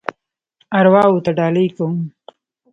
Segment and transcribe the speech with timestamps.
[0.77, 1.95] ارواوو ته ډالۍ کوم.